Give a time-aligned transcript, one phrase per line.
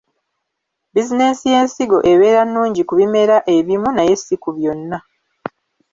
[0.93, 4.97] Bizinensi y’ensigo ebeera nnungi ku bimera ebimu naye si ku byonna.